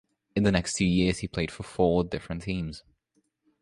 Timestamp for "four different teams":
1.61-2.81